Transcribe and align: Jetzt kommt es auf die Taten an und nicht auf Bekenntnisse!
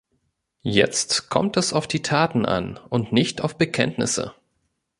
Jetzt 0.63 1.29
kommt 1.29 1.57
es 1.57 1.73
auf 1.73 1.85
die 1.85 2.01
Taten 2.01 2.43
an 2.47 2.79
und 2.89 3.11
nicht 3.13 3.41
auf 3.41 3.59
Bekenntnisse! 3.59 4.33